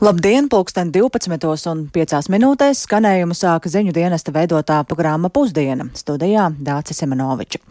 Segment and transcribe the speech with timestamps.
[0.00, 7.00] Labdien, pulksten 12 un 5 minūtēs skanējumu sāka ziņu dienesta veidotā programma Pusdiena studijā Dācis
[7.00, 7.62] Semenoviča.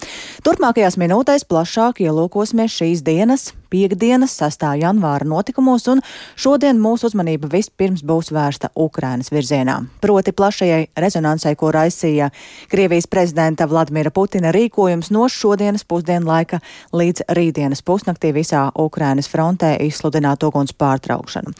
[0.41, 4.63] Turpmākajās minūtēs plašāk ielūkosimies šīs dienas piekdienas 6.
[4.79, 6.01] janvāra notikumos, un
[6.39, 9.81] šodien mūsu uzmanība vispirms būs vērsta Ukrainas virzienā.
[9.99, 12.29] Proti plašajai rezonansai, ko raisīja
[12.71, 16.61] Krievijas prezidenta Vladimira Putina rīkojums no šodienas pusdienlaika
[16.95, 21.51] līdz rītdienas pusnaktī visā Ukrainas frontē izsludināt uguns pārtraukšanu.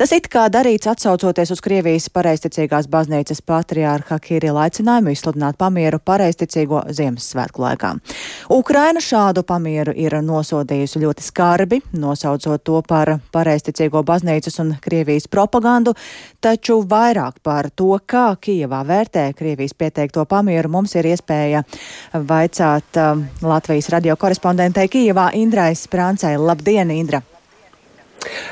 [0.00, 6.82] Tas it kā darīts atsaucoties uz Krievijas pareisticīgās baznīcas patriārha Kirila aicinājumu izsludināt pamieru pareisticīgo
[6.90, 7.94] Ziemassvētku laikā.
[8.58, 15.28] Ukraina šādu pamieru ir nosodījusi ļoti skāri darbi, nosaucot to par pareisticīgo baznīcas un Krievijas
[15.30, 15.94] propagandu,
[16.40, 21.64] taču vairāk par to, kā Kijevā vērtē Krievijas pieteikto pamieru, mums ir iespēja
[22.14, 26.38] vaicāt uh, Latvijas radio korespondentei Kijevā Indrai Sprāncei.
[26.40, 27.22] Labdien, Indra!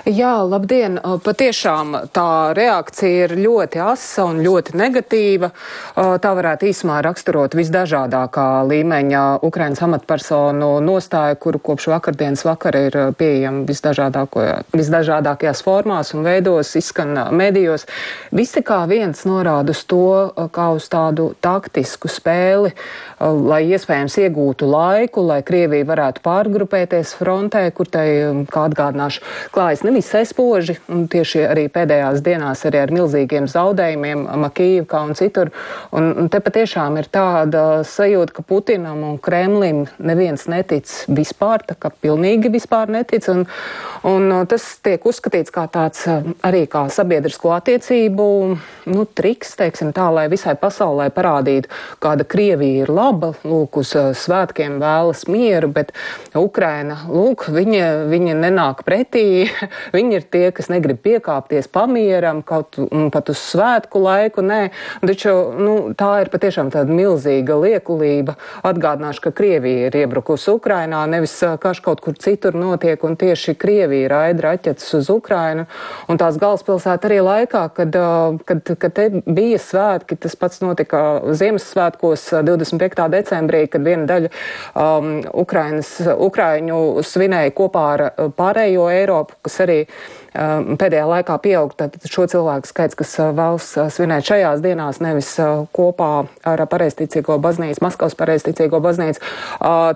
[0.09, 0.97] Jā, labdien!
[1.25, 5.51] Patiešām tā reakcija ir ļoti asa un ļoti negatīva.
[5.93, 13.67] Tā varētu īsumā raksturot visdažādākā līmeņa Ukrainas amatpersonu nostāju, kuru kopš vakardienas vakara ir pieejama
[13.69, 17.85] visdažādākajās formās un veidos, izskan medijos.
[18.33, 22.73] Visi kā viens norāda uz to, kā uz tādu taktisku spēli,
[23.21, 28.09] lai iespējams iegūtu laiku, lai Krievija varētu pārgrupēties frontē, kur tai,
[28.49, 29.27] kā atgādināšu,
[29.59, 35.51] klājas nevisai spoži, un tieši arī pēdējās dienās arī ar milzīgiem zaudējumiem Makīvkā un citur.
[35.91, 41.75] Un, un te patiešām ir tāda sajūta, ka Putinam un Kremlim neviens netic vispār, tā
[41.75, 43.43] kā pilnīgi vispār netic, un,
[44.07, 46.07] un tas tiek uzskatīts kā tāds
[46.47, 48.29] arī kā sabiedrisko attiecību,
[48.95, 51.73] nu, triks, teiksim tā, lai visai pasaulē parādītu,
[52.05, 55.91] kāda Krievija ir laba, lūk, uz svētkiem vēlas mieru, bet
[56.39, 59.48] Ukraina, lūk, viņa, viņa nenāk pretī,
[59.97, 62.79] Viņi ir tie, kas negrib piekāpties pamieram, kaut
[63.13, 64.45] pat uz svētku laiku.
[64.45, 64.61] Nē,
[65.03, 68.37] taču nu, tā ir patiešām tāda milzīga liekulība.
[68.69, 74.13] Atgādināšu, ka Krievija ir iebrukusi Ukrainā, nevis karš kaut kur citur notiek, un tieši Krievija
[74.13, 75.67] raida raķetes uz Ukrainu.
[76.09, 77.99] Un tās galvaspilsēta arī laikā, kad,
[78.49, 81.05] kad, kad te bija svētki, tas pats notika
[81.39, 83.09] Ziemassvētkos 25.
[83.13, 84.33] decembrī, kad viena daļa
[84.75, 85.11] um,
[85.43, 85.95] Ukrainas,
[86.29, 88.05] Ukraiņu svinēja kopā ar
[88.39, 89.89] pārējo Eiropu, kas arī um,
[90.35, 91.75] pēdējā laikā pieaug.
[92.09, 97.39] Šo cilvēku skaits, kas uh, vēlas uh, svinēt šajās dienās, nevis uh, kopā ar pareizticīgo
[97.43, 99.23] baznīcu, Maskavas pareizticīgo baznīcu.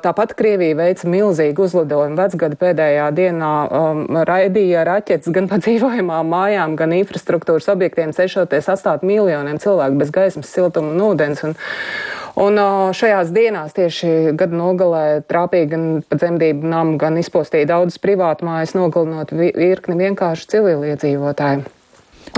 [0.03, 6.78] Tāpat Krievija veica milzīgu uzlidojumu vecgada pēdējā dienā, um, raidīja raķetes gan pa dzīvojamām mājām,
[6.81, 11.47] gan infrastruktūras objektiem, cenšoties atstāt miljoniem cilvēku bez gaismas, siltuma un ūdens.
[11.48, 11.56] Un,
[12.32, 12.56] Un
[12.97, 19.34] šajās dienās tieši gada nogalē trāpīja gan dzemdību namu, gan izpostīja daudzas privātu mājas, nogalinot
[19.37, 20.22] virkni vienkārši
[20.53, 21.65] civiliedzīvotāju.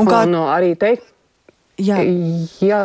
[0.01, 0.95] Un kā un, arī te?
[1.83, 2.01] Jā.
[2.63, 2.83] jā.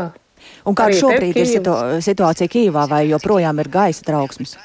[0.67, 1.73] Un kā šobrīd ir situ
[2.03, 4.55] situācija Kīvā vai joprojām ir gaisa trauksmes?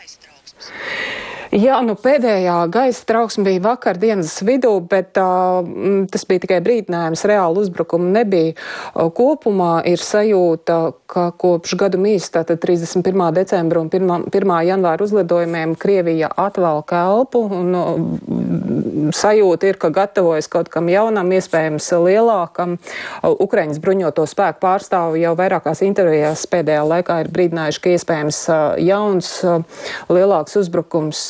[1.54, 5.62] Jā, nu pēdējā gaisa trauksme bija vakardienas vidū, bet uh,
[6.10, 8.56] tas bija tikai brīdinājums, reāli uzbrukumu nebija.
[8.91, 13.22] Uh, kopumā ir sajūta, ka kopš gadu mīs, tātad 31.
[13.37, 14.26] decembra un 1.
[14.34, 14.54] 1.
[14.66, 21.86] janvāra uzlidojumiem Krievija atvēl elpu un uh, sajūta ir, ka gatavojas kaut kam jaunam, iespējams
[22.03, 22.81] lielākam.
[23.22, 28.59] Uh, Ukraiņas bruņoto spēku pārstāvi jau vairākās intervijās pēdējā laikā ir brīdinājuši, ka iespējams uh,
[28.82, 29.62] jauns, uh,
[30.10, 31.25] lielāks uzbrukums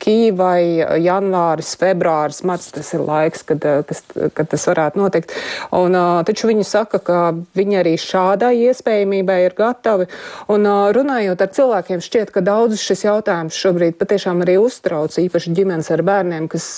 [0.00, 4.02] Kīvai janvāris, februāris, marts tas ir laiks, kad, kas,
[4.36, 5.34] kad tas varētu notikt.
[5.76, 5.96] Un,
[6.28, 7.18] taču viņi saka, ka
[7.56, 10.08] viņi arī šādai iespējamībai ir gatavi.
[10.52, 10.66] Un
[10.96, 16.04] runājot ar cilvēkiem, šķiet, ka daudzus šis jautājums šobrīd patiešām arī uztrauc, īpaši ģimenes ar
[16.06, 16.68] bērniem, kas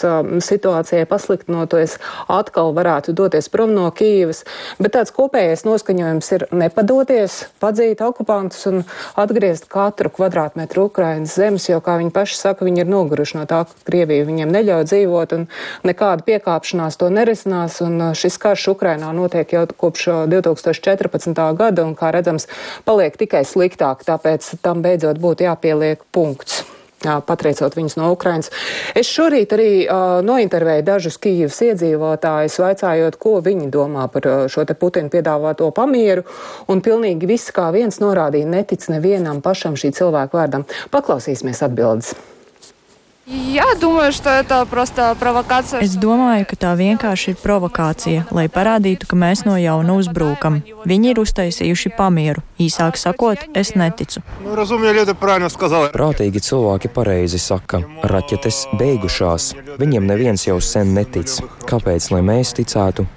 [0.47, 1.99] situācijai pasliktinoties
[2.33, 4.45] atkal varētu doties prom no Kīvas.
[4.83, 8.83] Bet tāds kopējais noskaņojums ir nepadoties, padzīt okupantus un
[9.19, 13.63] atgriezt katru kvadrātmetru Ukrainas zemes, jo, kā viņi paši saka, viņi ir noguruši no tā,
[13.69, 15.47] ka Krievija viņiem neļauj dzīvot un
[15.89, 17.81] nekāda piekāpšanās to nerisinās.
[17.85, 21.33] Un uh, šis karš Ukrainā notiek jau kopš 2014.
[21.33, 22.49] Uh, gada un, kā redzams,
[22.89, 26.63] paliek tikai sliktāk, tāpēc tam beidzot būtu jāpieliek punkts.
[27.03, 28.51] Patriecot viņus no Ukrainas.
[28.95, 34.67] Es šorīt arī uh, nointervēju dažus Kīivas iedzīvotājus, vaicājot, ko viņi domā par uh, šo
[34.69, 36.27] te Putina piedāvāto pamieru,
[36.71, 40.69] un pilnīgi viss kā viens norādīja, netic nevienam pašam šī cilvēku vārdam.
[40.95, 42.15] Paklausīsimies atbildes.
[43.30, 45.82] Я думаю, что это просто провокация.
[45.82, 50.62] Es domāju, ka tā vienkārši ir provokācija, lai parādītu, ka mēs no jauna uzbrūkam.
[50.88, 52.40] Viņi ir uztaisījuši pamieru.
[52.56, 54.24] Īsāk sakot, es neticu.
[56.00, 59.52] Prātīgi cilvēki pareizi saka, raķetes beigušās.
[59.76, 61.28] Viņiem neviens jau sen netic.
[61.68, 63.10] Kāpēc, lai mēs ticētu?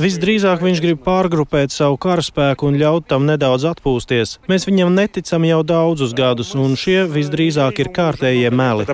[0.00, 4.38] Visdrīzāk viņš grib pārgrupēt savu karaspēku un ļaut tam nedaudz atpūsties.
[4.48, 8.88] Mēs viņam neticam jau daudzus gadus, un šie visdrīzāk ir kārtējie meli.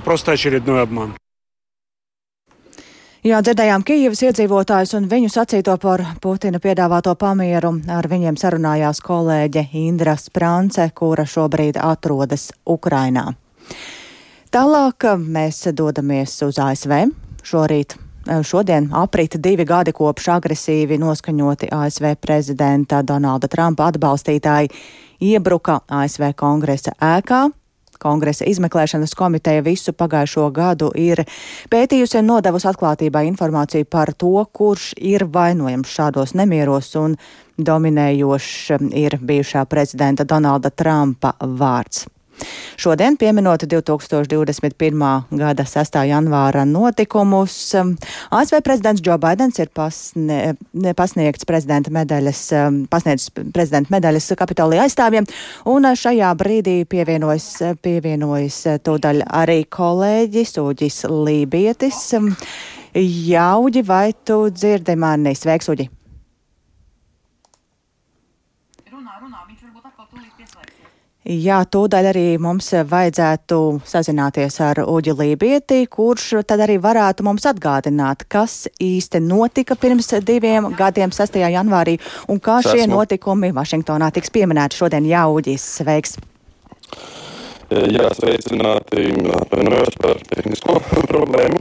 [3.20, 7.76] Jā, dzirdējām Kijivas iedzīvotājus un viņu sacīto par Putina piedāvāto pamieru.
[7.94, 13.28] Ar viņiem sarunājās kolēģe Indra Sprance, kura šobrīd atrodas Ukrainā.
[14.50, 17.04] Tālāk mēs dodamies uz ASV.
[17.46, 24.68] Šorīt Šodien aprita divi gadi kopš agresīvi noskaņoti ASV prezidenta Donalda Trumpa atbalstītāji
[25.24, 27.46] iebruka ASV kongresa ēkā.
[28.00, 31.24] Kongresa izmeklēšanas komiteja visu pagājušo gadu ir
[31.72, 37.16] pētījusi un nodevusi atklātībā informāciju par to, kurš ir vainojams šādos nemieros un
[37.56, 42.06] dominējošs ir bijušā prezidenta Donalda Trumpa vārds.
[42.80, 45.02] Šodien, pieminot 2021.
[45.36, 45.98] gada 6.
[46.08, 47.56] janvāra notikumus,
[48.30, 50.54] ASV prezidents Džo Baidens ir pasnie,
[50.96, 52.42] pasniegts prezidenta medaļas,
[52.90, 55.28] pasniedzis prezidenta medaļas Kapitolija aizstāvjiem,
[55.68, 57.52] un šajā brīdī pievienojas,
[57.84, 62.02] pievienojas tūdaļ arī kolēģis Uģis Lībietis.
[62.96, 65.36] Jauģi, vai tu dzirdi mani?
[65.38, 65.99] Sveiks, Uģi!
[71.30, 73.56] Jā, tūdaļ arī mums vajadzētu
[73.86, 80.72] sazināties ar Uģi Lībieti, kurš tad arī varētu mums atgādināt, kas īsti notika pirms diviem
[80.74, 81.38] gadiem, 6.
[81.54, 85.06] janvārī, un kā šie notikumi Vašingtonā tiks pieminēti šodien.
[85.06, 86.18] Jā, Uģis, sveiks!
[87.70, 90.80] Jā, sveicināti, atvainojos par tehnisko
[91.12, 91.60] problēmu.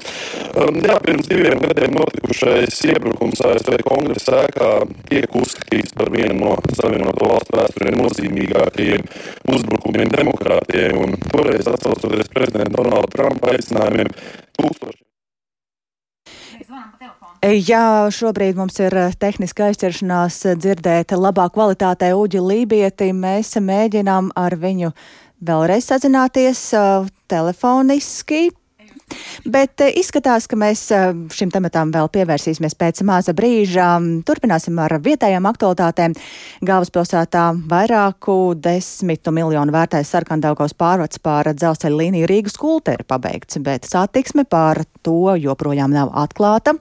[0.81, 4.69] Jā, pirms diviem gadiem notikušais iebrukums ASV kongresa ēkā
[5.11, 9.06] tiek uzskatīts par vienu no Savienoto valstu vēsturē nozīmīgākajiem
[9.53, 14.09] uzbrukumiem demokrātijai, un toreiz atsaucoties prezidenta Donalda Trumpa aicinājumiem
[16.69, 17.63] tūkstoši.
[17.69, 23.10] Jā, šobrīd mums ir tehniska aizķeršanās dzirdēt labā kvalitātē Uģi Lībieti.
[23.16, 24.94] Mēs mēģinām ar viņu
[25.45, 28.50] vēlreiz sazināties uh, telefoniski.
[29.50, 30.85] Bet izskatās, ka mēs
[31.35, 33.91] šim tematam vēl pievērsīsimies pēc maza brīža.
[34.27, 36.15] Turpināsim ar vietējām aktualitātēm.
[36.65, 43.88] Galvaspilsētā vairāku desmitu miljonu vērtais sarkandaugaus pārvads pār dzelzceļa līniju Rīgas kulta ir pabeigts, bet
[43.89, 46.75] satiksme pār to joprojām nav atklāta.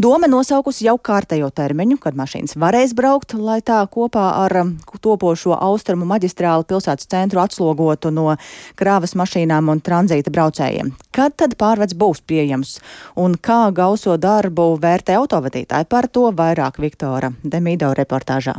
[0.00, 4.56] Doma nosaukusi jau kārtējo termiņu, kad mašīnas varēs braukt, lai tā kopā ar
[5.04, 8.32] topošo austrumu maģistrāli pilsētas centru atslogotu no
[8.78, 10.94] krāvas mašīnām un tranzīta braucējiem.
[11.14, 12.78] Kad tad pārvads būs pieejams
[13.24, 18.56] un kā gauso darbu vērtē autovadītāji par to vairāk Viktora Demīdo reportāžā.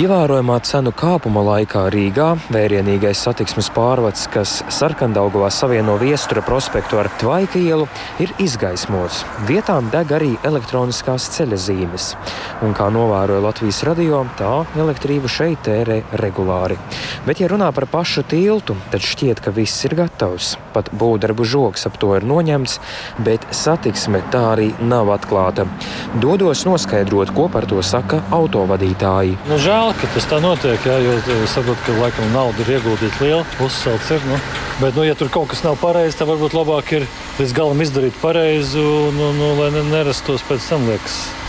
[0.00, 7.60] Ievērojamā cenu kāpuma laikā Rīgā vērienīgais satiksmes pārvads, kas sarkandaugovā savieno viestura prospektu ar Tvaika
[7.60, 7.84] ielu,
[8.24, 9.18] ir izgaismots.
[9.44, 12.06] Vietām deg arī elektroniskās ceļa zīmes.
[12.64, 16.78] Un kā novēroja Latvijas radio, tā elektrību šeit tērē regulāri.
[17.26, 20.54] Bet, ja runā par pašu tiltu, tad šķiet, ka viss ir gatavs.
[20.72, 22.78] Pat būvdarbu žoks ap to ir noņemts,
[23.28, 25.68] bet satiksme tā arī nav atklāta.
[26.24, 29.36] Dodos noskaidrot, ko par to saka autovadītāji.
[29.50, 31.16] Nu, žēl, ka tas tā notiek, jā, jo
[31.50, 34.24] saprotu, ka laikam nauda ir ieguldīta liela, uzcelts ir.
[34.28, 34.38] Nu.
[34.80, 38.16] Bet, nu, ja tur kaut kas nav pareizi, tad varbūt labāk ir līdz galam izdarīt
[38.22, 41.39] pareizi, nu, nu, lai nerastos pēc tam liekas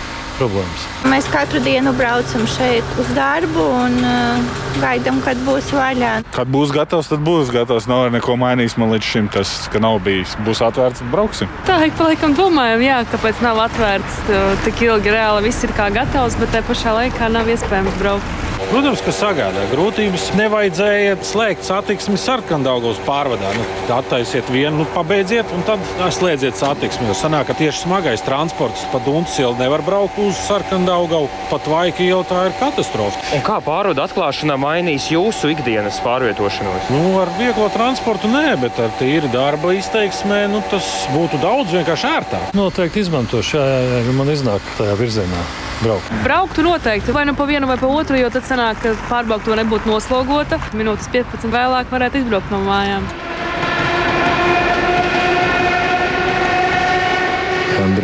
[0.41, 0.85] problēmas.
[1.11, 6.13] Mēs katru dienu braucam šeit uz darbu un uh, gaidām, kad būs vaļā.
[6.35, 7.87] Kad būs gatavs, tad būs gatavs.
[7.91, 9.29] Nav neko mainījis man līdz šim.
[9.31, 11.51] Tas, ka nav bijis, būs atvērts, brauksim.
[11.69, 14.21] Tā ik pa laikam domājam, jā, kāpēc nav atvērts
[14.65, 15.13] tik ilgi.
[15.13, 18.50] Reāli viss ir kā gatavs, bet te pašā laikā nav iespējams braukt.
[18.69, 20.27] Protams, ka sagādā grūtības.
[20.37, 23.49] Nevajadzēja slēgt satiksmi sarkandaugos pārvadā.
[23.57, 23.65] Nu,
[23.95, 25.81] attaisiet vienu, nu, pabeidziet, un tad
[26.13, 27.09] slēdziet satiksmi.
[27.09, 31.31] Jo sanāk, ka tieši smagais transports pa Dunkas ielu nevar braukt uz sarkandaugavu.
[31.49, 33.23] Pat vaika ielu tā ir katastrofa.
[33.35, 36.93] Un kā pārvada atklāšana mainīs jūsu ikdienas pārvietošanos?
[36.93, 42.09] Nu, ar vieglo transportu nē, bet ar tīri darba izteiksmē nu, tas būtu daudz vienkārši
[42.13, 42.55] ērtāk.
[42.57, 45.45] Noteikti izmantošu, ja, ja man iznāk tajā virzienā
[45.83, 46.13] braukt.
[46.23, 49.91] Brauktu noteikti vai nu pa vienu vai pa otru, jo tad sanāk, ka pārbaudto nebūtu
[49.91, 50.61] noslogota.
[50.77, 53.07] Minūtes 15 vēlāk varētu izbraukt no mājām.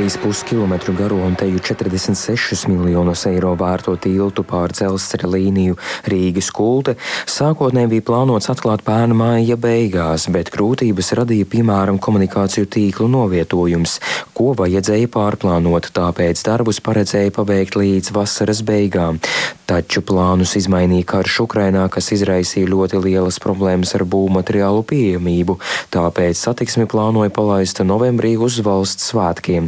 [0.07, 5.75] Gandrīz puskilometru garo un teju 46 miljonus eiro vērto tiltu pār dzelzceļa līniju
[6.07, 6.95] Rīgas kulte.
[7.27, 13.97] Sākotnēji bija plānots atklāt pērnu māja beigās, bet grūtības radīja piemēram komunikāciju tīklu novietojums,
[14.31, 19.19] ko vajadzēja pārplānot, tāpēc darbus paredzēja pabeigt līdz vasaras beigām.
[19.67, 25.59] Taču plānus izmainīja karš Ukrainā, kas izraisīja ļoti lielas problēmas ar būvmateriālu pieejamību,
[25.91, 29.67] tāpēc satiksmi plānoja palaist novembrī uz valsts svētkiem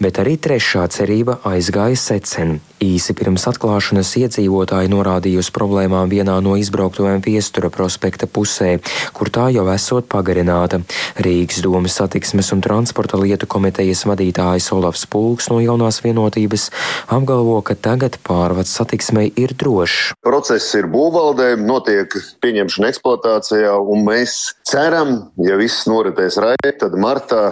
[0.00, 2.60] bet arī trešā cerība aizgāja secen.
[2.80, 8.78] Īsi pirms atklāšanas iedzīvotāji norādīja uz problēmām vienā no izbrauktuvēm Viestura prospekta pusē,
[9.12, 10.78] kur tā jau esot pagarināta.
[11.20, 16.70] Rīgas domas satiksmes un transporta lietu komitejas vadītājs Olafs Pulks no jaunās vienotības
[17.12, 20.14] apgalvo, ka tagad pārvads satiksmei ir drošs.
[20.24, 25.12] Process ir būvvaldē, notiek pieņemšana eksploatācijā, un mēs ceram,
[25.44, 27.44] ja viss noritēs raiti, tad martā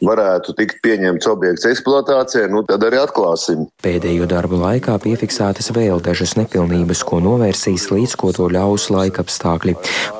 [0.00, 3.68] varētu tikt pieņemts objekts eksploatācijai, nu tad arī atklāsim.
[3.84, 9.76] Pēdējo darbu laikā piefiksētas vēl dažas nepilnības, ko novērsīs līdz ko to ļaus laika apstākļi.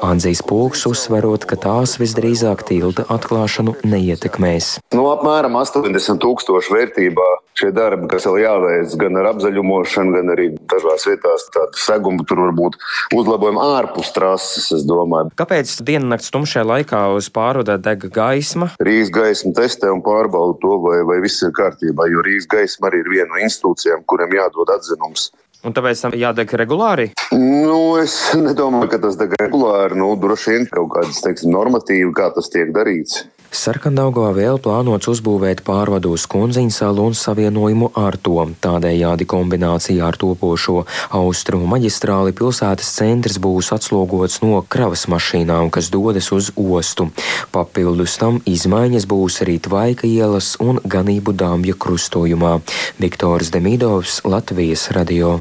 [0.07, 4.79] Andzīs Pulks uzsverot, ka tās visdrīzāk tilta atklāšanu neietekmēs.
[4.97, 10.47] Nu, apmēram 80 tūkstošu vērtībā šie darbi, kas vēl jāveic gan ar apzaļumošanu, gan arī
[10.71, 12.79] dažās vietās tādu segumu, tur var būt
[13.17, 15.33] uzlabojumi ārpus trases, es domāju.
[15.41, 18.73] Kāpēc diennakts tumšajā laikā uz pārvadē deg gaisma?
[18.81, 23.05] Rīgas gaisma testē un pārbauda to, vai, vai viss ir kārtībā, jo Rīgas gaisma arī
[23.05, 25.31] ir viena no institūcijām, kuriem jādod atzinums.
[25.61, 27.11] Un tāpēc tam jādeg regulāri?
[27.37, 29.99] Nu, es nedomāju, ka tas deg regulāri.
[30.01, 33.27] Nu, droši vien kaut kādas, teiksim, normatīvi, kā tas tiek darīts.
[33.51, 38.45] Sarkandaugā vēl plānots uzbūvēt pārvadu uz Kunziņu salu un savienojumu ar to.
[38.63, 40.85] Tādējādi kombinācijā ar topošo
[41.19, 47.09] austrumu maģistrāli pilsētas centrs būs atslogots no kravas mašīnām, kas dodas uz ostu.
[47.51, 52.61] Papildus tam izmaiņas būs arī Tvaika ielas un Ganību dāmja krustojumā.
[53.03, 55.41] Viktors Demidovs, Latvijas radio.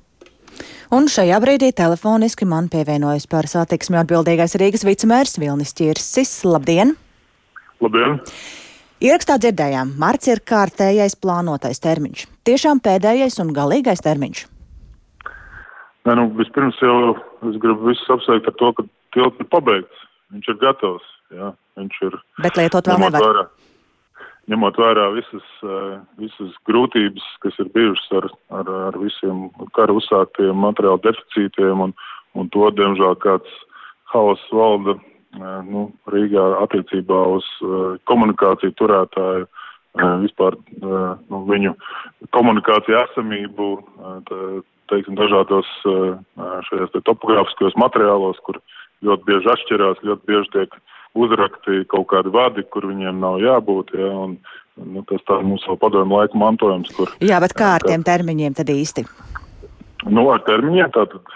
[0.89, 6.33] Un šajā brīdī telefoniski man pievienojas par satiksmi atbildīgais Rīgas vicemērs Vilnis Čirsis.
[6.49, 6.95] Labdien!
[7.79, 8.17] Labdien!
[8.99, 12.25] Ierakstā dzirdējām, marts ir kārtējais plānotais termiņš.
[12.47, 14.41] Tiešām pēdējais un galīgais termiņš.
[16.07, 17.13] Nē, nu, vispirms jau
[17.47, 20.03] es gribu visus apsveikt ar to, ka tilts ir pabeigts.
[20.35, 21.07] Viņš ir gatavs.
[21.31, 21.53] Jā.
[21.79, 22.19] Viņš ir.
[22.43, 23.23] Bet lietot vēl nevar.
[23.23, 23.43] Vērā,
[24.51, 25.49] ņemot vērā visas,
[26.19, 28.27] visas grūtības, kas ir bijušas ar,
[28.59, 29.45] ar, ar visiem
[29.77, 31.95] kara uzsāktiem materiālu deficītiem un,
[32.35, 33.59] un to, diemžēl, kāds
[34.11, 34.97] haoss valda
[35.37, 37.47] nu, Rīgā attiecībā uz
[38.09, 39.47] komunikāciju turētāju,
[40.23, 41.75] vispār nu, viņu
[42.35, 43.69] komunikāciju esamību,
[44.89, 45.69] teiksim, dažādos
[46.69, 48.61] šajos te topogrāfiskajos materiālos, kur
[49.05, 50.79] ļoti bieži atšķirās, ļoti bieži tiek
[51.17, 53.93] uzrakti kaut kādi vadi, kur viņiem nav jābūt.
[53.97, 54.37] Ja, un,
[54.79, 56.91] nu, tas tā mums vēl padomju laika mantojums.
[56.97, 59.05] Kur, Jā, bet kā ar tiem termiņiem tad īsti?
[60.09, 61.33] Nu, ar termiņiem tātad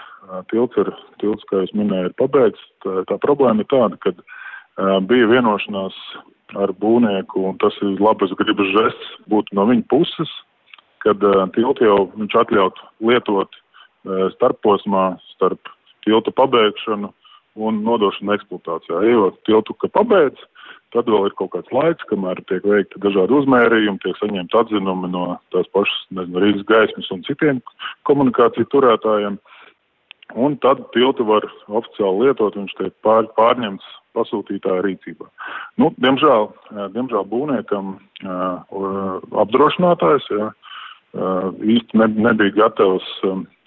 [0.50, 0.90] tilts ir,
[1.22, 2.62] tilts, kā jūs minējāt, ir pabeigts.
[2.84, 5.96] Tā, tā problēma ir tāda, ka uh, bija vienošanās
[6.60, 10.32] ar būvnieku, un tas ir labas gribas žests būtu no viņa puses,
[11.04, 15.72] kad uh, tiltu jau viņš atļaut lietot uh, starposmā starp
[16.06, 17.12] tiltu pabeigšanu
[17.54, 19.04] un nodošanu eksploatācijā.
[19.06, 20.40] Ja tiltu, ka pabeidz,
[20.94, 25.26] tad vēl ir kaut kāds laiks, kamēr tiek veikti dažādi uzmērījumi, tiek saņemti atzinumi no
[25.54, 27.60] tās pašas, nezinu, Rīgas gaismas un citiem
[28.08, 29.38] komunikāciju turētājiem.
[29.38, 29.53] Uh,
[30.32, 35.26] un tad tiltu var oficiāli lietot, viņš tiek pār, pārņemts pasūtītāja rīcībā.
[35.82, 36.48] Nu, diemžēl,
[36.94, 37.96] diemžēl būvniekam
[39.44, 40.50] apdrošinātājs ja,
[41.74, 43.08] īsti ne, nebija gatavs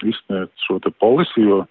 [0.04, 1.62] izsniegt šo te polisi, jo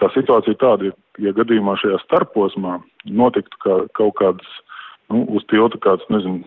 [0.00, 2.78] tā situācija tāda, ja gadījumā šajā starposmā
[3.10, 4.52] notiktu kā, kaut kādas
[5.12, 6.44] nu, uz tilta kāds, nezinu,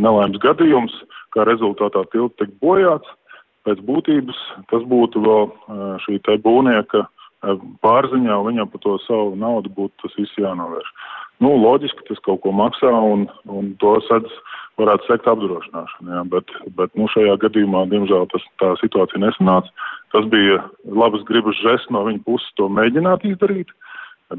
[0.00, 0.94] nelaimes gadījums,
[1.34, 3.10] kā rezultātā tilta tiek bojāts,
[3.68, 4.38] pēc būtības
[4.72, 5.48] tas būtu vēl
[6.04, 7.06] šī te būvnieka
[7.84, 10.88] pārziņā, viņam par to savu naudu būtu tas viss jānovērš.
[11.40, 14.28] Nu, loģiski tas kaut ko maksā un, un to sedz
[14.80, 19.72] varētu sekt apdrošināšana, jā, bet, bet nu, šajā gadījumā, diemžēl, tas, tā situācija nesanāca.
[20.12, 23.72] Tas bija labas gribas žests no viņa puses to mēģināt izdarīt,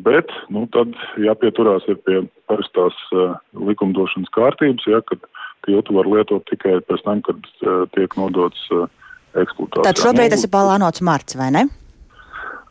[0.05, 3.37] bet, nu, tad jāpieturās ir pie parastās uh,
[3.69, 5.25] likumdošanas kārtības, ja, kad
[5.65, 8.85] tiltu var lietot tikai pēc tam, kad uh, tiek nodots uh,
[9.35, 9.85] eksploatācijā.
[9.87, 11.67] Tad šobrīd tas ir plānots marts, vai ne?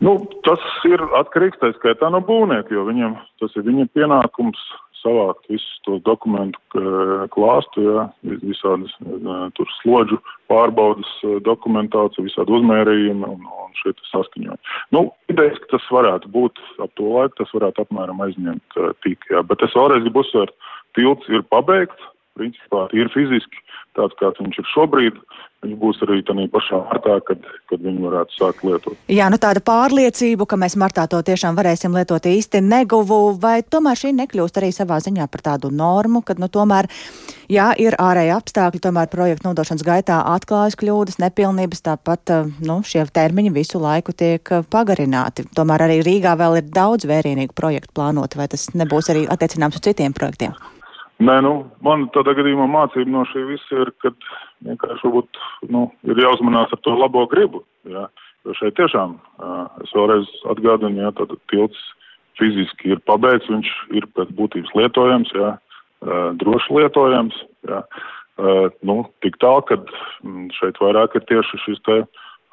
[0.00, 0.14] Nu,
[0.46, 4.62] tas ir atkarīgs tā skaitā no būvnieka, jo viņam tas ir viņa pienākums
[5.00, 6.60] savākt visus tos dokumentu
[7.34, 8.06] klāstu, ja,
[8.42, 8.92] visādas
[9.56, 10.18] tur slodžu
[10.52, 11.10] pārbaudas
[11.46, 14.60] dokumentāciju, visādi uzmērījumi un, un šie saskaņojumi.
[14.96, 19.44] Nu, idejas, ka tas varētu būt ap to laiku, tas varētu apmēram aizņemt tik, jā,
[19.48, 20.56] bet es vēlreiz gribu uzsvērt,
[20.98, 23.62] tilts ir pabeigts, principā ir fiziski
[23.98, 25.16] tāds, kāds viņš ir šobrīd,
[25.64, 28.96] viņš būs arī tādā pašā martā, kad, kad viņi varētu sākt lietot.
[29.12, 33.98] Jā, nu tāda pārliecība, ka mēs martā to tiešām varēsim lietot īsti neguvu, vai tomēr
[34.00, 36.88] šī nekļūst arī savā ziņā par tādu normu, kad nu tomēr,
[37.52, 43.04] jā, ir ārēji apstākļi, tomēr projektu nodošanas gaitā atklājas kļūdas, nepilnības, tāpat, eh, nu, šie
[43.10, 45.48] termiņi visu laiku tiek eh, pagarināti.
[45.56, 49.88] Tomēr arī Rīgā vēl ir daudz vērienīgu projektu plānoti, vai tas nebūs arī attiecināms uz
[49.90, 50.56] citiem projektiem?
[51.20, 51.52] Nē, nu,
[51.84, 54.12] man tādā gadījumā mācība no šī visa ir, ka
[54.64, 57.60] vienkārši varbūt, nu, ir jāuzmanās ar to labo gribu.
[57.88, 58.06] Jā.
[58.48, 59.18] Jo šeit tiešām
[59.84, 61.82] es vēlreiz atgādinu, ka tilts
[62.40, 63.68] fiziski ir pabeigts, viņš
[64.00, 65.50] ir pēc būtības lietojams, jā,
[66.40, 67.36] droši lietojams.
[67.68, 67.82] Jā.
[68.88, 69.76] Nu, tik tālu, ka
[70.56, 71.98] šeit vairāk ir tieši šis te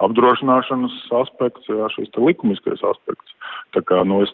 [0.04, 3.34] apdrošināšanas aspekts, jā, šis likumiskais aspekts.
[3.76, 4.34] Tā kā, nu, es,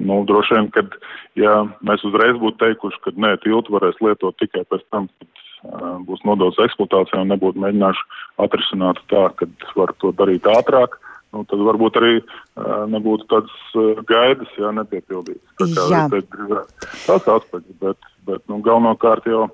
[0.00, 0.96] nu, droši vien, kad
[1.38, 6.00] ja mēs uzreiz būtu teikuši, ka nē, tiltu varēs lietot tikai pēc tam, kad uh,
[6.08, 8.08] būs nodots eksploatācijā un nebūtu mēģinājuši
[8.46, 10.96] atrisināt tā, ka var to darīt ātrāk,
[11.36, 15.56] nu, tad varbūt arī uh, nebūtu tādas uh, gaidas, jā, nepiepildītas.
[15.60, 16.64] Tā kā Jā.
[17.04, 19.50] tas aspekts, bet, bet nu, galvenokārt jau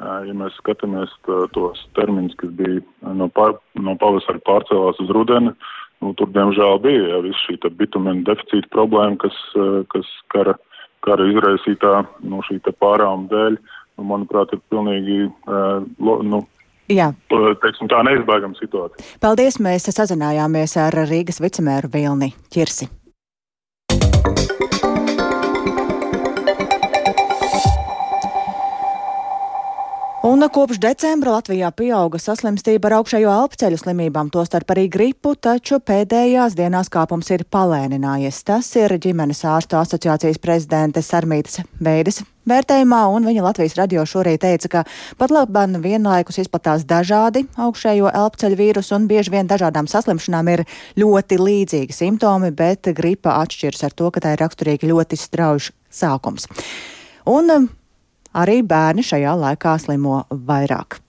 [0.00, 1.12] Ja mēs skatāmies
[1.54, 2.80] tos termiņus, kas bija
[3.16, 5.52] no, pār, no pavasara pārcēlās uz rudeni,
[6.00, 9.36] nu, tur diemžēl bija ja, viss šī bitumena deficīta problēma, kas,
[9.92, 10.56] kas kara,
[11.04, 11.92] kara izraisītā
[12.22, 13.60] no nu, šī pārāuma dēļ,
[14.00, 15.28] nu, manuprāt, ir pilnīgi.
[16.00, 16.46] Nu,
[16.90, 17.12] Jā.
[17.30, 19.04] Teiksim, tā neizbēgama situācija.
[19.22, 19.60] Paldies!
[19.62, 22.90] Mēs sazinājāmies ar Rīgas vicemēru Vilni Čirsi.
[30.40, 36.54] Un kopš decembra Latvijā pieauga saslimstība ar augšējo elpceļu slimībām, tostarp arī gripu, taču pēdējās
[36.56, 38.38] dienās kāpums ir palēninājies.
[38.48, 44.70] Tas ir ģimenes ārstu asociācijas prezidentes Sarmītas Veides vērtējumā, un viņa Latvijas radio šorīt teica,
[44.72, 44.82] ka
[45.20, 50.62] pat labāk vienlaikus izplatās dažādi augšējo elpceļu vīrusu, un bieži vien dažādām saslimšanām ir
[50.96, 56.48] ļoti līdzīgi simptomi, bet gripa atšķiras ar to, ka tā ir raksturīgi ļoti strauji sākums.
[57.28, 57.68] Un
[58.34, 61.00] arī bērni šajā laikā slimo vairāk.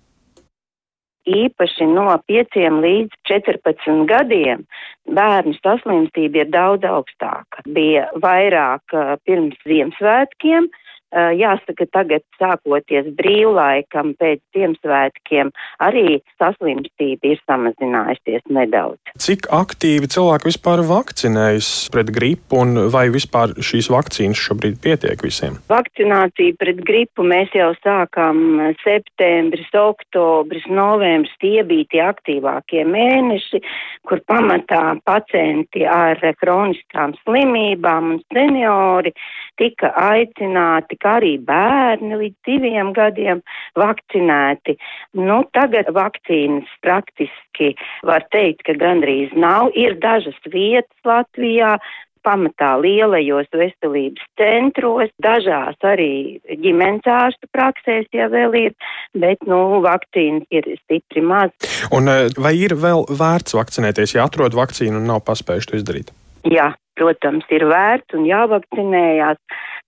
[1.32, 4.63] Īpaši no 5 līdz 14 gadiem
[5.06, 7.62] bērnu saslimstība ir daudz augstāka.
[7.70, 15.51] Bija vairāk uh, pirms Ziemassvētkiem, Eh, jāsaka, tagad sākoties brīvlaikam pēc Ziemassvētkiem,
[15.83, 19.00] arī saslimstība ir samazinājusies nedaudz.
[19.22, 25.59] Cik aktīvi cilvēki vispār vakcinējas pret gripu un vai vispār šīs vakcīnas šobrīd pietiek visiem?
[25.72, 31.33] Vakcināciju pret gripu mēs jau sākām septembris, oktobris, novembris.
[31.42, 33.62] Tie bija tie aktīvākie mēneši,
[34.07, 39.14] kur pamatā pacienti ar kroniskām slimībām un seniori
[39.61, 43.43] tika aicināti kā arī bērni līdz diviem gadiem
[43.79, 44.77] vakcinēti.
[45.21, 47.74] Nu, tagad vakcīnas praktiski
[48.07, 49.69] var teikt, ka gandrīz nav.
[49.77, 51.77] Ir dažas vietas Latvijā,
[52.25, 58.75] pamatā lielajos veselības centros, dažās arī ģimenes ārstu praksēs jau vēl ir,
[59.17, 61.53] bet, nu, vakcīnas ir stipri maz.
[61.93, 66.13] Un eh, vai ir vēl vērts vakcinēties, ja atrod vakcīnu un nav paspējuši to izdarīt?
[66.50, 69.38] Jā, protams, ir vērts un jāvakcinējās.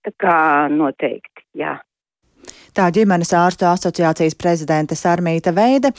[0.04, 0.36] Tā kā
[0.70, 1.78] noteikti, jā.
[2.76, 5.94] Tā ģimenes ārstu asociācijas prezidente Sarmīta Veide.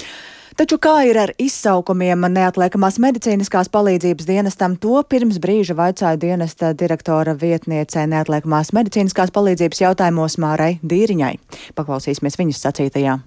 [0.56, 7.34] Taču kā ir ar izsaukumiem neatliekamās medicīniskās palīdzības dienestam, to pirms brīža vaicāja dienesta direktora
[7.42, 11.34] vietniecē neatliekamās medicīniskās palīdzības jautājumos Mārai Dīriņai.
[11.76, 13.18] Paklausīsimies viņas sacītajā.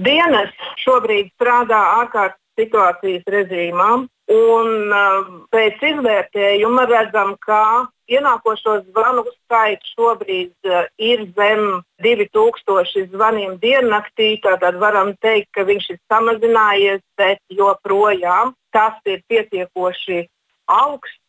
[0.00, 9.90] Dienas šobrīd strādā ārkārtas situācijas režīmām, Un uh, pēc izvērtējuma redzam, ka ienākošo zvanu skaits
[9.92, 14.38] šobrīd uh, ir zem 2000 zvaniem diennaktī.
[14.40, 20.24] Tātad varam teikt, ka viņš ir samazinājies, bet joprojām tas ir pietiekoši
[20.72, 21.20] augsts.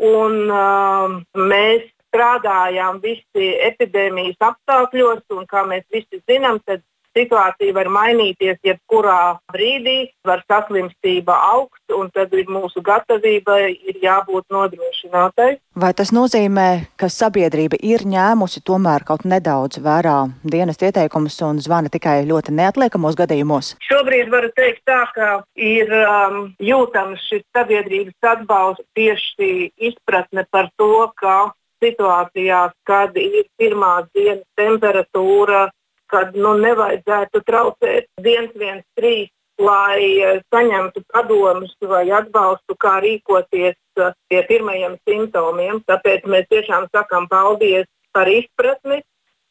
[0.00, 6.80] Un, uh, mēs strādājām visi epidēmijas apstākļos, un kā mēs visi zinām, tad
[7.16, 15.50] Situācija var mainīties jebkurā brīdī, var saslimstība augt, un tad mūsu gatavībai ir jābūt nodrošinātai.
[15.80, 16.68] Vai tas nozīmē,
[17.00, 23.18] ka sabiedrība ir ņēmusi tomēr kaut nedaudz vērā dienas ieteikumus un zvana tikai ļoti neatliekamos
[23.18, 23.74] gadījumos?
[23.90, 31.10] Šobrīd varu teikt tā, ka ir um, jūtams šis sabiedrības atbalsts tieši izpratne par to,
[31.18, 35.68] ka situācijās, kad ir pirmās dienas temperatūra
[36.10, 44.42] kad nu, nevajadzētu traucēt 113, lai eh, saņemtu padomus vai atbalstu, kā rīkoties eh, pie
[44.48, 45.82] pirmajiem simptomiem.
[45.90, 49.02] Tāpēc mēs tiešām sakām paldies par izpratni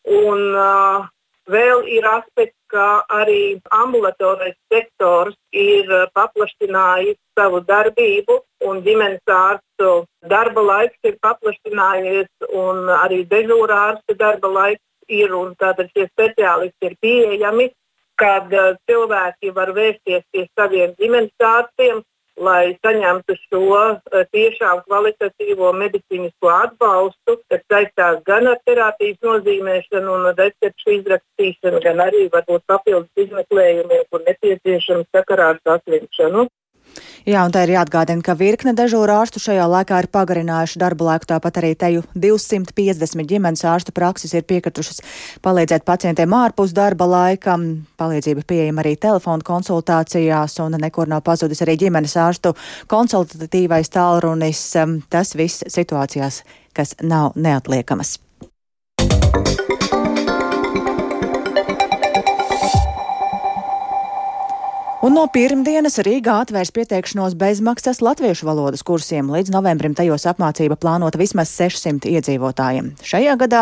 [0.10, 1.08] un uh,
[1.50, 8.36] Vēl ir aspekts, ka arī ambulatorais sektors ir paplašinājis savu darbību,
[8.70, 9.90] un ģimenes ārstu
[10.30, 16.90] darba laiks ir paplašinājies, un arī dežūra ārsta darba laiks ir, un tātad šie speciālisti
[16.92, 17.70] ir pieejami,
[18.20, 18.52] kad
[18.90, 22.02] cilvēki var vērsties pie saviem ģimenes ārstiem,
[22.40, 30.30] lai saņemtu šo eh, tiešām kvalitatīvo medicīnisko atbalstu, kas saistās gan ar terapijas nozīmēšanu un
[30.38, 36.48] recepšu izrakstīšanu, gan arī varbūt papildus izmeklējumiem, kur nepieciešams sakarā ar saslimšanu.
[37.30, 41.28] Jā, un tā ir jāatgādina, ka virkne dežūra ārstu šajā laikā ir pagarinājuši darba laiku,
[41.30, 45.04] tāpat arī teju 250 ģimenes ārstu prakses ir piekritušas
[45.46, 47.58] palīdzēt pacientiem ārpus darba laika.
[48.00, 52.56] Palīdzība pieejama arī telefonu konsultācijās, un nekur nav pazudis arī ģimenes ārstu
[52.90, 54.64] konsultatīvais tālrunis.
[55.12, 56.42] Tas viss situācijās,
[56.74, 58.18] kas nav neatliekamas.
[65.00, 69.30] Un no pirmdienas Rīgā atvērs pieteikšanos bezmaksas latviešu valodas kursiem.
[69.32, 72.90] Līdz novembrim tajos apmācība plānota vismaz 600 iedzīvotājiem.
[73.08, 73.62] Šajā gadā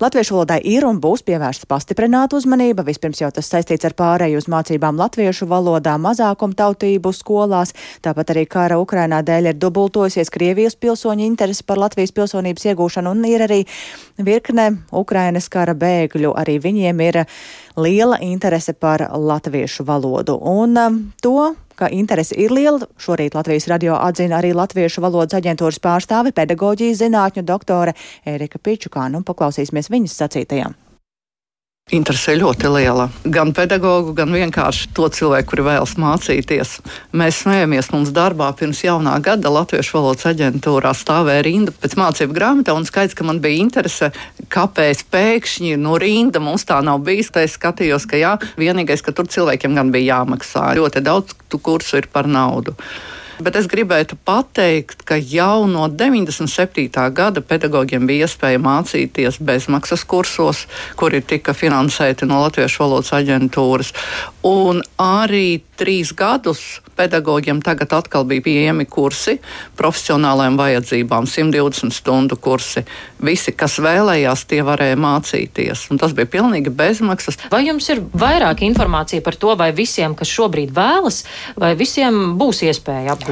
[0.00, 2.86] latviešu valodai ir un būs pievērsta pastiprināta uzmanība.
[2.88, 7.76] Vispirms jau tas saistīts ar pārēju uz mācībām latviešu valodā mazākumtautību skolās.
[8.00, 13.28] Tāpat arī kara Ukrainā dēļ ir dubultojusies Krievijas pilsoņu interesi par Latvijas pilsonības iegūšanu un
[13.28, 13.60] ir arī
[14.16, 16.32] virkne Ukrainas kara bēgļu.
[16.32, 17.26] Arī viņiem ir
[17.78, 20.38] liela interese par latviešu valodu.
[20.42, 25.78] Un um, to, ka interese ir liela, šorīt Latvijas radio atzina arī Latviešu valodas aģentūras
[25.84, 27.94] pārstāve pedagoģijas zinātņu doktore
[28.26, 29.20] Ērika Pičukāna.
[29.20, 30.76] Un paklausīsimies viņas sacītajām.
[31.88, 33.06] Interese ļoti liela.
[33.24, 36.74] Gan pedagoģu, gan vienkārši to cilvēku, kuri vēlas mācīties.
[37.16, 42.76] Mēs smējamies, mums darbā pirms jaunā gada Latviešu valodas aģentūrā stāvēja rinda pēc mācību grāmatā,
[42.76, 44.10] un skaidrs, ka man bija interese,
[44.52, 47.32] kāpēc pēkšņi no rinda mums tā nav bijis.
[47.32, 50.74] Tā es skatījos, ka jā, vienīgais, ka tur cilvēkiem gan bija jāmaksā.
[50.76, 52.76] Ļoti daudz kursu ir par naudu.
[53.38, 56.88] Bet es gribētu pateikt, ka jau no 97.
[57.14, 60.64] gada pedagogiem bija iespēja mācīties bezmaksas kursos,
[60.98, 63.94] kuri tika finansēti no Latviešu valodas aģentūras.
[64.48, 69.36] Un arī trīs gadus pedagogiem tagad atkal bija pieejami kursi
[69.78, 72.82] profesionālajām vajadzībām, 120 stundu kursi.
[73.22, 75.86] Visi, kas vēlējās, tie varēja mācīties.
[75.92, 77.38] Un tas bija pilnīgi bezmaksas.
[77.54, 81.22] Vai jums ir vairāk informācija par to, vai visiem, kas šobrīd vēlas,
[81.54, 83.27] vai visiem būs iespēja apgūt?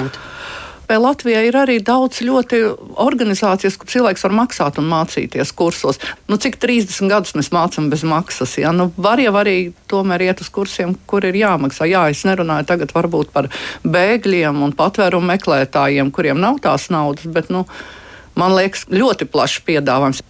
[0.87, 2.61] Latvijā ir arī daudz ļoti
[3.03, 5.99] organizācijas, kur cilvēks var maksāt un mācīties kursos.
[6.31, 8.55] Nu, cik 30 gadus mēs mācām bez maksas?
[8.61, 8.71] Ja?
[8.71, 11.89] Nu, var jau arī tomēr iet uz kursiem, kur ir jāmaksā.
[11.91, 13.51] Jā, es nerunāju tagad varbūt par
[13.83, 17.67] bēgļiem un patvērumu meklētājiem, kuriem nav tās naudas, bet nu,
[18.38, 20.22] man liekas, ļoti plašs piedāvājums.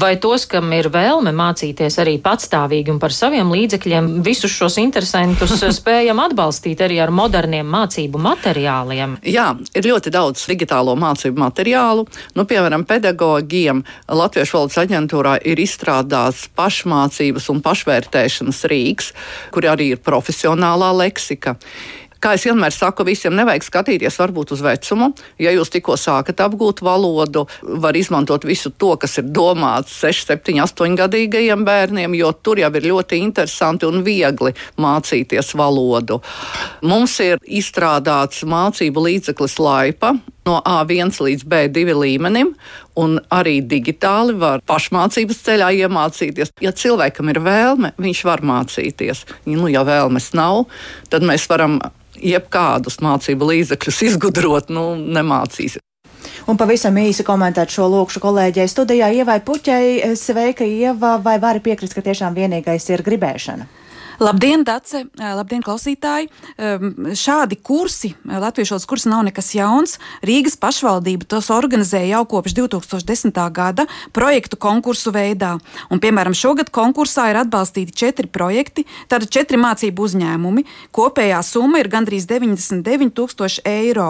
[0.00, 5.56] Vai tos, kam ir vēlme mācīties arī patstāvīgi un par saviem līdzekļiem, visus šos interesantus
[5.78, 9.18] spējam atbalstīt arī ar moderniem mācību materiāliem?
[9.26, 12.06] Jā, ir ļoti daudz digitālo mācību materiālu.
[12.36, 19.14] Nu, piemēram, pedagogiem Latviešu valodas aģentūrā ir izstrādāts pašmācības un pašvērtēšanas rīks,
[19.54, 21.56] kur arī ir profesionālā leksika.
[22.18, 25.12] Kā es vienmēr saku, visiem nevajag skatīties varbūt uz vecumu.
[25.38, 27.44] Ja jūs tikko sākat apgūt valodu,
[27.82, 32.72] var izmantot visu to, kas ir domāts 6, 7, 8 gadīgajiem bērniem, jo tur jau
[32.74, 36.18] ir ļoti interesanti un viegli mācīties valodu.
[36.82, 40.16] Mums ir izstrādāts mācību līdzeklis Laipa
[40.48, 42.54] no A1 līdz B2 līmenim,
[42.98, 46.54] un arī digitāli var pašmācības ceļā iemācīties.
[46.64, 49.26] Ja cilvēkam ir vēlme, viņš var mācīties.
[49.48, 50.66] Nu, ja vēlmes nav,
[51.12, 51.78] tad mēs varam
[52.18, 55.78] jebkādus mācību līdzekļus izgudrot, nu, nemācīs.
[56.48, 60.14] Un pavisam īsi komentēt šo lūkšu kolēģei studijā Ievai Puķei.
[60.16, 63.68] Sveika, Ieva, vai vari piekrist, ka tiešām vienīgais ir gribēšana?
[64.18, 65.04] Labdien, Dace!
[65.14, 66.26] Labdien, klausītāji!
[67.14, 69.92] Šādi kursi, latviešu valodas kursi nav nekas jauns.
[70.26, 73.38] Rīgas pašvaldība tos organizēja jau kopš 2010.
[73.54, 75.52] gada projektu konkursu veidā.
[75.86, 80.66] Un, piemēram, šogad konkursā ir atbalstīti četri projekti, tātad četri mācību uzņēmumi.
[80.98, 84.08] Kopējā summa ir gandrīz 99 tūkstoši eiro.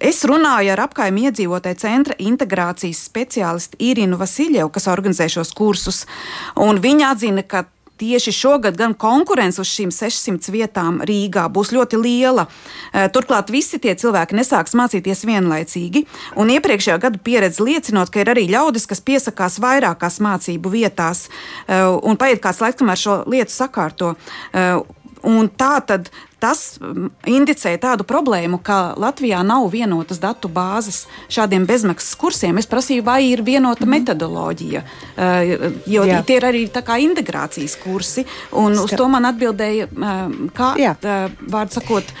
[0.00, 6.06] Es runāju ar apkaimē iedzīvotāju centra integrācijas speciālistu Irinu Vasiljevu, kas organizē šos kursus.
[6.56, 12.46] Viņa atzina, ka tieši šogad gan konkurence uz šīm 600 vietām Rīgā būs ļoti liela.
[12.92, 16.04] Eh, turklāt visi tie cilvēki nesāks mācīties vienlaicīgi,
[16.36, 21.28] un iepriekšējā gadu pieredze liecinot, ka ir arī ļaudis, kas piesakās vairākās mācību vietās,
[21.68, 24.14] eh, un paiet kāds laiks, kamēr šo lietu sakārto.
[24.52, 24.80] Eh,
[25.22, 26.10] un tā tad
[26.44, 26.62] tas
[27.30, 32.60] indicē tādu problēmu, ka Latvijā nav vienotas datu bāzes šādiem bezmaksas kursiem.
[32.60, 33.94] Es prasīju, vai ir vienota mm.
[33.96, 34.84] metodoloģija,
[35.88, 36.20] jo Jā.
[36.26, 36.64] tie ir arī
[37.04, 38.26] integrācijas kursi.
[38.60, 39.88] Un uz to man atbildēja,
[40.56, 40.70] kā
[41.54, 42.12] vārdu sakot,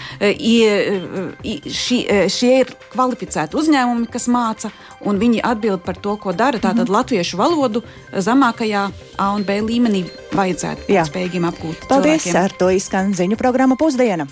[1.80, 2.00] šie,
[2.32, 4.72] šie ir kvalificēti uzņēmumi, kas māca,
[5.04, 6.58] un viņi atbild par to, ko dara.
[6.58, 6.96] Tātad mm -hmm.
[6.96, 11.88] latviešu valodu eh, zemākajā A un B līmenī vajadzētu spējīgiem apgūt.
[11.88, 12.22] Paldies!
[12.22, 12.44] Cilvēkiem.
[12.44, 14.26] Ar to izskan ziņu programma pusdiena.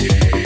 [0.00, 0.37] Yeah.